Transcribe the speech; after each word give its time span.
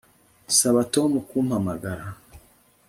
Saba 0.57 0.81
Tom 0.93 1.11
kumpamagara 1.29 2.05